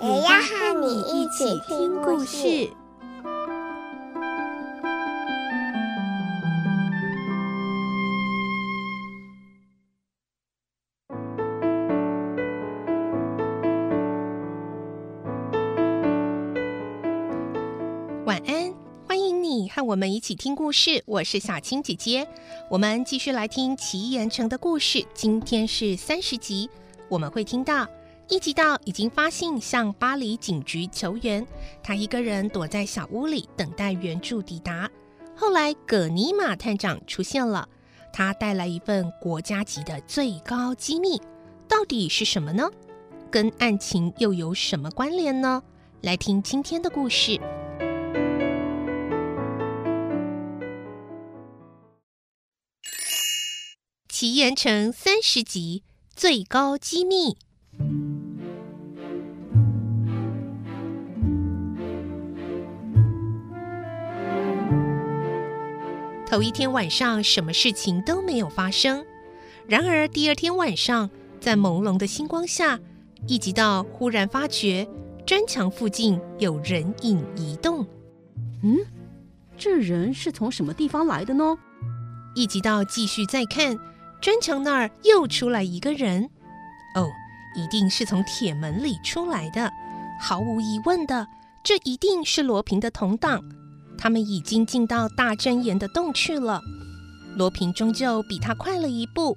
[0.00, 2.70] 也要和你一起听故事。
[18.24, 18.72] 晚安，
[19.08, 22.28] 欢迎你和我们一起听故事，我是小青姐姐。
[22.70, 25.04] 我们继续来听奇岩城的故事。
[25.12, 26.70] 今天是三十集，
[27.08, 27.84] 我们会听到
[28.30, 31.46] 一级道已经发信向巴黎警局求援，
[31.82, 34.88] 他一个人躲在小屋里等待援助抵达。
[35.34, 37.66] 后来葛尼玛探长出现了，
[38.12, 41.18] 他带来一份国家级的最高机密，
[41.66, 42.68] 到底是什么呢？
[43.30, 45.62] 跟案情又有什么关联呢？
[46.02, 47.40] 来听今天的故事。
[54.10, 55.82] 奇岩城三十集
[56.14, 57.38] 最高机密。
[66.38, 69.04] 头一天晚上，什么事情都没有发生。
[69.66, 72.78] 然而第二天晚上，在朦胧的星光下，
[73.26, 74.86] 一级道忽然发觉
[75.26, 77.84] 砖墙附近有人影移动。
[78.62, 78.78] 嗯，
[79.56, 81.58] 这人是从什么地方来的呢？
[82.36, 83.76] 一级道继续再看。
[84.20, 86.22] 砖墙那儿又出来一个人，
[86.94, 87.10] 哦，
[87.56, 89.68] 一定是从铁门里出来的。
[90.20, 91.26] 毫无疑问的，
[91.64, 93.42] 这一定是罗平的同党。
[93.98, 96.62] 他们已经进到大针岩的洞去了。
[97.36, 99.36] 罗平终究比他快了一步。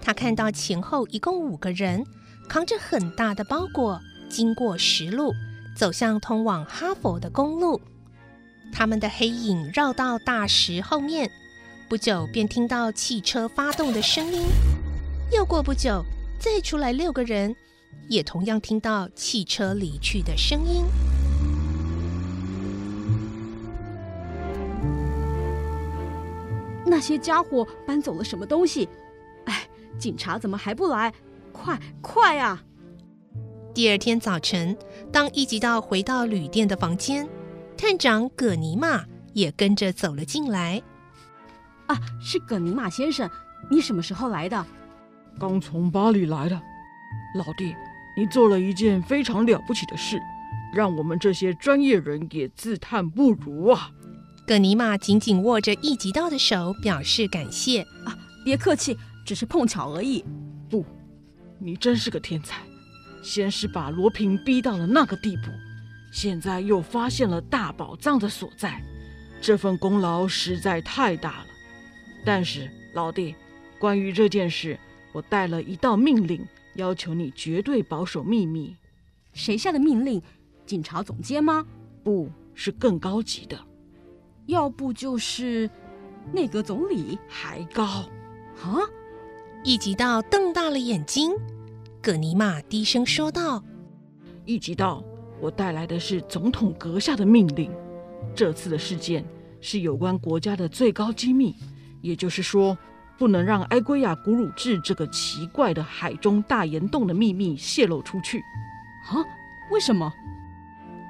[0.00, 2.06] 他看到前后一共五个人，
[2.48, 5.32] 扛着很大的包裹，经过石路，
[5.76, 7.80] 走向通往哈佛的公路。
[8.72, 11.30] 他们的黑影绕到大石后面。
[11.88, 14.42] 不久便听到汽车发动的声音，
[15.32, 16.04] 又过不久，
[16.40, 17.54] 再出来六个人，
[18.08, 20.84] 也同样听到汽车离去的声音。
[26.96, 28.88] 那些家伙搬走了什么东西？
[29.44, 29.68] 哎，
[29.98, 31.12] 警察怎么还不来？
[31.52, 32.64] 快快啊！
[33.74, 34.74] 第二天早晨，
[35.12, 37.28] 当一级道回到旅店的房间，
[37.76, 39.04] 探长葛尼玛
[39.34, 40.82] 也跟着走了进来。
[41.84, 43.28] 啊，是葛尼玛先生，
[43.70, 44.64] 你什么时候来的？
[45.38, 46.58] 刚从巴黎来的。
[47.34, 47.76] 老弟，
[48.16, 50.18] 你做了一件非常了不起的事，
[50.72, 53.90] 让我们这些专业人也自叹不如啊！
[54.46, 57.80] 葛尼玛紧紧握着一级道的手，表示感谢。
[58.04, 60.24] 啊，别客气，只是碰巧而已。
[60.70, 60.84] 不，
[61.58, 62.62] 你真是个天才！
[63.22, 65.50] 先是把罗平逼到了那个地步，
[66.12, 68.80] 现在又发现了大宝藏的所在，
[69.40, 71.46] 这份功劳实在太大了。
[72.24, 73.34] 但是，老弟，
[73.80, 74.78] 关于这件事，
[75.12, 76.46] 我带了一道命令，
[76.76, 78.76] 要求你绝对保守秘密。
[79.32, 80.22] 谁下的命令？
[80.64, 81.66] 警察总监吗？
[82.04, 83.58] 不是更高级的，
[84.46, 85.68] 要不就是
[86.32, 87.84] 内阁总理还高。
[87.84, 88.80] 啊！
[89.62, 91.32] 一级道瞪大了眼睛。
[92.00, 93.62] 葛尼玛低声说道
[94.46, 95.02] ：“一级道，
[95.40, 97.70] 我带来的是总统阁下的命令。
[98.34, 99.24] 这次的事件
[99.60, 101.54] 是有关国家的最高机密。”
[102.00, 102.78] 也就是说，
[103.18, 108.38] 不能让埃圭亚古鲁治这个奇怪的海中大岩洞的秘密泄露出去。
[109.08, 109.18] 啊？
[109.72, 110.12] 为什么？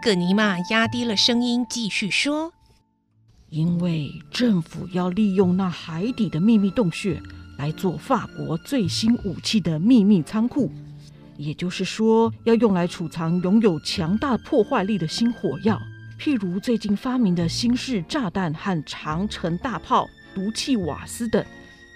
[0.02, 2.54] 葛尼玛压低了声音继续说
[3.48, 7.20] ：“因为政府要利用那海底的秘密洞穴
[7.58, 10.70] 来做法国最新武器的秘密仓库，
[11.36, 15.80] 也就是说，要用来储藏拥有强大破坏力的新火药，
[16.18, 20.06] 譬如最近发明的新式炸弹和长城大炮。”
[20.36, 21.42] 毒气瓦斯等，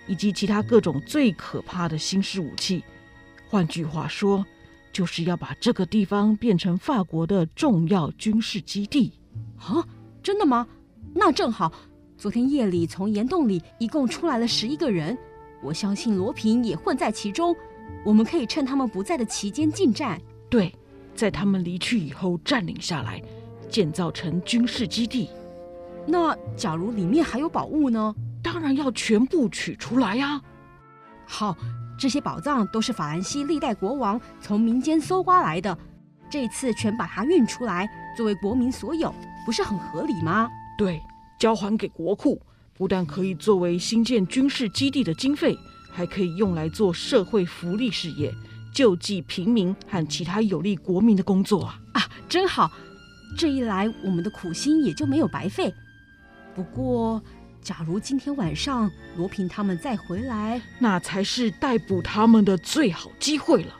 [0.07, 2.83] 以及其他各种最可怕的新式武器。
[3.51, 4.47] 换句话说，
[4.95, 9.13] 就是要把这个地方变成法国的重要军事基地。
[9.59, 9.87] 啊，
[10.23, 10.67] 真的吗？
[11.15, 11.73] 那正好。
[12.17, 15.17] 昨天夜里从岩洞里一共出来了十一个人，
[15.63, 17.57] 我相信罗平也混在其中。
[18.05, 20.21] 我们可以趁他们不在的期间进战。
[20.51, 20.71] 对，
[21.15, 23.23] 在他们离去以后占领下来，
[23.71, 25.31] 建造成军事基地。
[26.07, 28.15] 那假如里面还有宝物呢？
[28.43, 30.43] 当然要全部取出来呀、啊！
[31.27, 31.57] 好，
[31.99, 35.77] 这些宝藏都是法兰西历代国王从民间搜刮来的，
[36.31, 39.15] 这次全把它运出来，作为国民所有，
[39.47, 40.51] 不是很合理吗？
[40.81, 40.99] 对，
[41.39, 42.41] 交还给国库，
[42.73, 45.55] 不但可以作为新建军事基地的经费，
[45.93, 48.35] 还可以用来做社会福利事业，
[48.73, 51.79] 救济平民和其他有利国民的工作啊！
[51.93, 52.73] 啊，真好！
[53.37, 55.71] 这一来，我们的苦心也就没有白费。
[56.55, 57.23] 不过，
[57.61, 63.75] 假如今天晚上罗平他们再回来，那才是逮捕他们的最好机会了。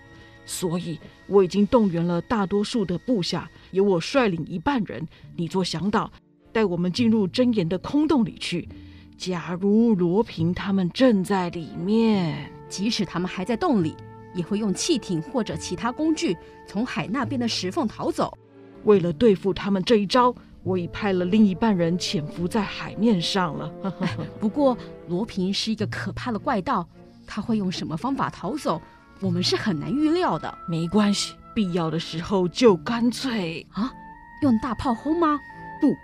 [0.45, 6.13] 所以，我已经动员了大多数的部下，由我率领一半人，你做向导，
[6.53, 8.69] 带我们进入真岩的空洞里去。
[9.17, 13.95] 假如罗平他们正在里面，即使他们还在洞里，
[14.35, 16.37] 也会用汽艇或者其他工具
[16.67, 18.37] 从海那边的石缝逃走。
[18.85, 23.71] 为了对付他们这一招，我已派了另一半人潜伏在海面上了。
[24.41, 24.77] 不过
[25.07, 26.89] 罗平是一个可怕的怪盗，
[27.27, 28.81] 他会用什么方法逃走，
[29.21, 30.57] 我们是很难预料的。
[30.67, 33.93] 没关系，必要的时候就干脆啊，
[34.41, 35.39] 用大炮轰吗？
[35.79, 35.95] 不，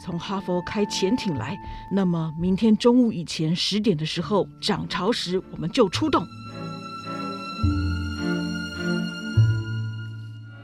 [0.00, 1.58] 从哈佛开潜艇来。
[1.90, 6.26] 那么明天中午以前十点的时候涨潮时，我们就出动。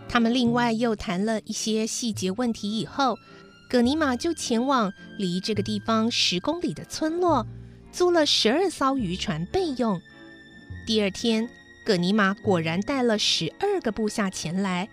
[0.09, 3.17] 他们另外又谈了一些细节问题以后，
[3.69, 7.47] 葛尼玛就前往离这个地方十公里的村落，
[7.93, 10.01] 租了十二艘渔船备用。
[10.85, 11.49] 第二天，
[11.87, 14.89] 葛尼玛果然带了十二个部下前来，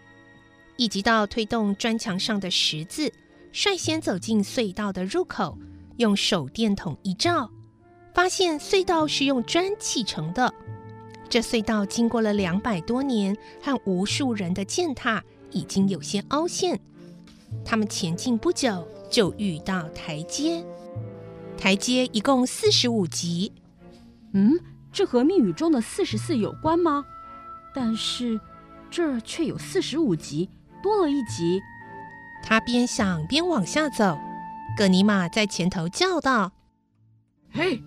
[0.76, 3.12] 一直到推动砖墙上的十字，
[3.58, 5.58] 率先走进隧道的入口，
[5.96, 7.50] 用手电筒一照，
[8.14, 10.54] 发现隧道是用砖砌成的。
[11.28, 16.80] 这隧道经过了两百多年和无数人的践踏，已经有些凹陷。
[17.66, 20.64] 他们前进不久，就遇到台阶。
[21.58, 23.52] 台阶一共四十五级。
[24.34, 24.52] 嗯，
[24.94, 27.04] 这和密语中的四十四有关吗？
[27.74, 28.40] 但是
[28.92, 30.48] 这儿却有四十五级，
[30.84, 31.60] 多了一级。
[32.48, 34.18] 他边想边往下走。
[34.78, 36.54] 葛尼玛在前头叫道
[37.52, 37.84] ：“嘿，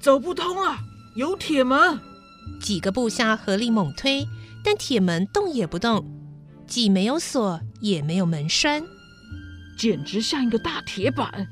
[0.00, 0.78] 走不通啊，
[1.16, 1.98] 有铁门！”
[2.62, 4.24] 几个部下合力猛推，
[4.62, 6.08] 但铁门动也不动，
[6.64, 8.84] 既没有锁，也没有门栓，
[9.76, 11.48] 简直像一个大铁板。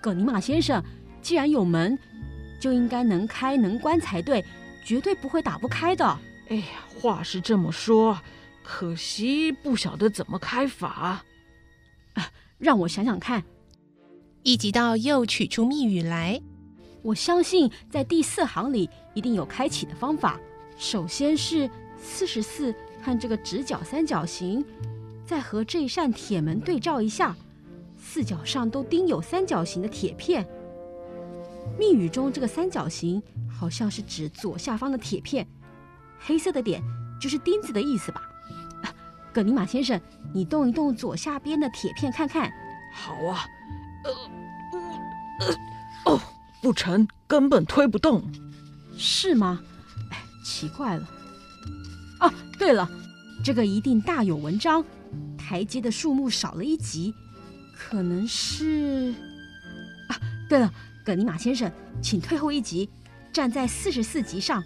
[0.00, 0.80] 葛尼玛先生，
[1.20, 1.98] 既然有门，
[2.60, 4.44] 就应该能开能关才对，
[4.84, 6.06] 绝对不会打不开的。
[6.50, 6.64] 哎呀，
[7.00, 8.16] 话是这么说，
[8.62, 11.24] 可惜不晓得怎么开法。
[12.14, 13.44] 啊，让我想想看。
[14.42, 16.40] 一直到又取出密语来。
[17.02, 20.40] 我相信在第四行里一定有开启的方法。
[20.76, 24.64] 首先是四十四和这个直角三角形，
[25.26, 27.36] 再和这一扇铁门对照一下，
[27.96, 30.46] 四角上都钉有三角形的铁片。
[31.78, 35.46] 密语中这个三角形好像是指左下方的铁片，
[36.18, 36.82] 黑色的点
[37.20, 38.22] 就是钉子的意思吧？
[39.34, 40.00] 啊，葛尼玛先生，
[40.32, 42.52] 你动一动左下边的铁片看看。
[42.92, 43.44] 好啊，
[44.04, 46.20] 呃，呃，哦。
[46.62, 48.22] 不成，根本推不动，
[48.96, 49.60] 是吗？
[50.10, 51.06] 哎，奇怪了。
[52.20, 52.88] 啊，对了，
[53.44, 54.82] 这个一定大有文章。
[55.36, 57.12] 台阶的数目少了一级，
[57.76, 59.12] 可能是……
[60.08, 60.16] 啊，
[60.48, 60.72] 对了，
[61.04, 61.70] 葛尼玛先生，
[62.00, 62.88] 请退后一级，
[63.30, 64.64] 站在四十四级上。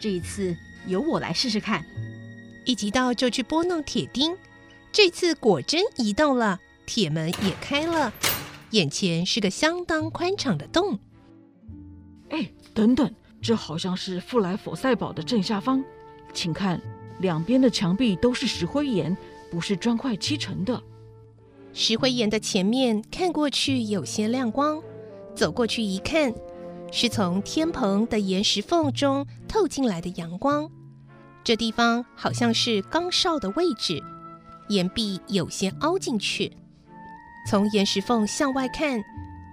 [0.00, 0.56] 这一次
[0.86, 1.84] 由我来试试看。
[2.64, 4.36] 一急到就去拨弄铁钉，
[4.92, 8.12] 这次果真移动了，铁门也开了，
[8.70, 10.98] 眼前是个相当宽敞的洞。
[12.28, 13.12] 哎，等等，
[13.42, 15.82] 这好像是富莱佛赛堡的正下方，
[16.32, 16.80] 请看，
[17.18, 19.16] 两边的墙壁都是石灰岩，
[19.50, 20.80] 不是砖块砌成的。
[21.72, 24.82] 石灰岩的前面看过去有些亮光，
[25.34, 26.34] 走过去一看，
[26.92, 30.70] 是从天棚的岩石缝中透进来的阳光。
[31.42, 34.02] 这地方好像是岗哨的位置，
[34.68, 36.52] 岩壁有些凹进去，
[37.48, 39.02] 从岩石缝向外看。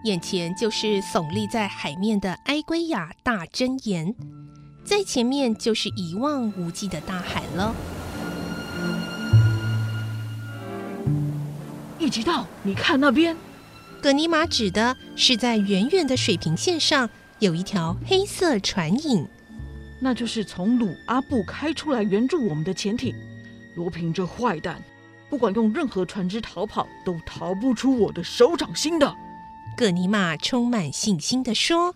[0.04, 4.16] 眼前就是耸立在海面的埃圭亚大针岩，
[4.86, 7.76] 在前面就是一望无际的大海了。
[12.00, 13.36] 一直到你看那边，
[14.02, 19.28] 葛尼玛指的是在远远的水平线上有一条黑色船影，
[20.00, 23.16] 那就是从鲁阿布开出来援助我们的潜艇。
[23.76, 24.82] 罗平这坏蛋，
[25.30, 29.16] 不管用任何船只逃跑，都逃不出我的手掌心的。
[29.76, 31.94] 葛尼玛充满信心地说。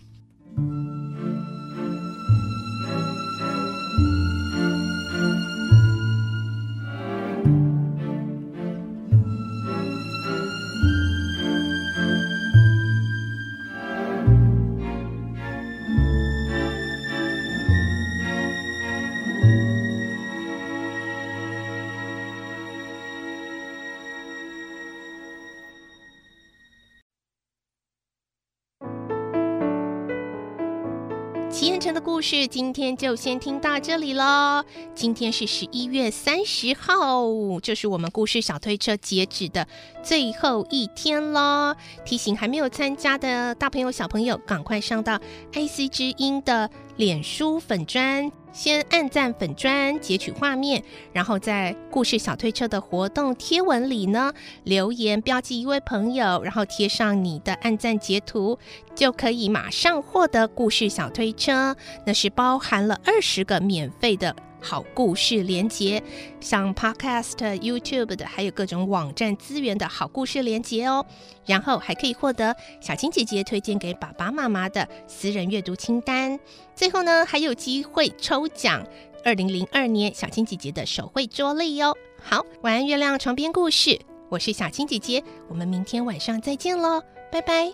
[31.62, 34.64] 奇岩城的故事今天就先听到这里喽。
[34.96, 37.22] 今天是十一月三十号，
[37.62, 39.64] 就是我们故事小推车截止的
[40.02, 41.76] 最后一天喽。
[42.04, 45.20] 提醒还没有参加的大朋友小朋友，赶快上到
[45.52, 48.32] AC 之音的脸书粉专。
[48.52, 50.82] 先按赞粉砖，截取画面，
[51.12, 54.32] 然后在故事小推车的活动贴文里呢，
[54.64, 58.58] 留言标记一位朋友，然后贴上你的按赞截图，
[58.94, 61.74] 就可以马上获得故事小推车。
[62.06, 64.34] 那是包含了二十个免费的。
[64.62, 66.02] 好故事连结，
[66.40, 71.04] 像 Podcast、YouTube 的，还有各种网站资源的好故事连接哦。
[71.44, 76.38] 然后还可以获得小青姐姐推荐给爸爸妈妈的私人阅读清单。
[76.74, 78.86] 最后呢，还有机会抽奖
[79.24, 81.94] 二零零二年小青姐姐的手绘桌历哦。
[82.22, 84.00] 好，晚安，月亮床边故事，
[84.30, 87.02] 我是小青姐姐，我们明天晚上再见喽，
[87.32, 87.72] 拜拜。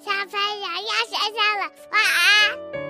[0.00, 2.81] 小朋友要睡觉了，晚安